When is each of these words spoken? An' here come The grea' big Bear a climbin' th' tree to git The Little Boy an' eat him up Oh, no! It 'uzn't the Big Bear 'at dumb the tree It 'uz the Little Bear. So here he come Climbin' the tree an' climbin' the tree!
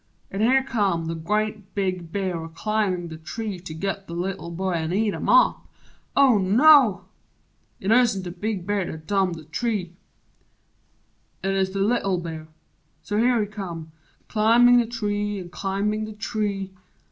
An' 0.31 0.41
here 0.41 0.63
come 0.63 1.05
The 1.05 1.13
grea' 1.13 1.61
big 1.75 2.11
Bear 2.11 2.43
a 2.45 2.49
climbin' 2.49 3.07
th' 3.15 3.23
tree 3.23 3.59
to 3.59 3.71
git 3.71 4.07
The 4.07 4.15
Little 4.15 4.49
Boy 4.49 4.71
an' 4.71 4.91
eat 4.91 5.13
him 5.13 5.29
up 5.29 5.67
Oh, 6.15 6.39
no! 6.39 7.05
It 7.79 7.91
'uzn't 7.91 8.23
the 8.23 8.31
Big 8.31 8.65
Bear 8.65 8.91
'at 8.91 9.05
dumb 9.05 9.33
the 9.33 9.43
tree 9.43 9.93
It 11.43 11.49
'uz 11.53 11.69
the 11.69 11.81
Little 11.81 12.17
Bear. 12.17 12.47
So 13.03 13.17
here 13.19 13.39
he 13.41 13.45
come 13.45 13.91
Climbin' 14.27 14.79
the 14.79 14.87
tree 14.87 15.37
an' 15.39 15.49
climbin' 15.51 16.05
the 16.05 16.13
tree! 16.13 16.71